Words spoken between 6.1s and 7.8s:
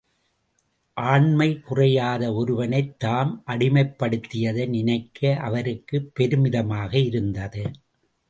பெருமிதமாக இருந்தது.